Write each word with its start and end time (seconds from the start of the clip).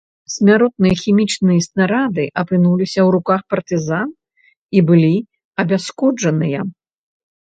Смяротныя 0.35 0.93
хімічныя 1.01 1.59
снарады 1.65 2.23
апынуліся 2.41 2.99
ў 3.03 3.07
руках 3.15 3.41
партызан 3.55 4.09
і 4.79 4.83
былі 4.87 5.13
абясшкоджаныя. 5.65 6.59